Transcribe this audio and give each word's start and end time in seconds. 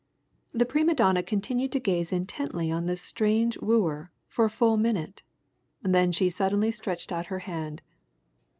The 0.51 0.65
prima 0.65 0.95
donna 0.95 1.21
continued 1.21 1.71
to 1.73 1.79
gaze 1.79 2.11
intently 2.11 2.71
on 2.71 2.87
this 2.87 3.03
strange 3.03 3.55
wooer 3.59 4.11
for 4.27 4.45
a 4.45 4.49
full 4.49 4.75
minute. 4.75 5.21
Then 5.83 6.11
she 6.11 6.27
suddenly 6.31 6.71
stretched 6.71 7.11
out 7.11 7.27
her 7.27 7.37
hand. 7.45 7.83